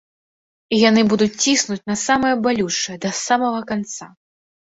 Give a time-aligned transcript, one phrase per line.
[0.77, 4.05] І яны будуць ціснуць на самае балючае да самага канца.